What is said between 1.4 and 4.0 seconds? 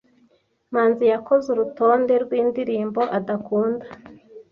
urutonde rwindirimbo adakunda.